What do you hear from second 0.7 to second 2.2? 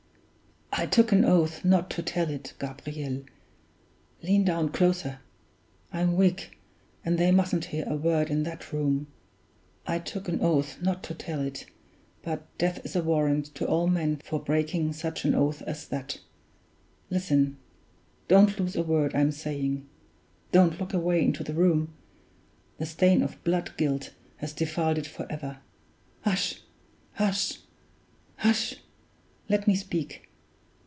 "I took an oath not to